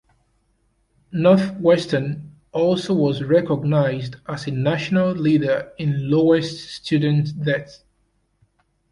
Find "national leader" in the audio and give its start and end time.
4.51-5.73